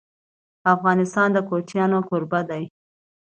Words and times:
افغانستان 0.73 1.29
د 1.33 1.37
کوچیان 1.49 1.91
کوربه 2.09 2.41
دی. 2.49 2.63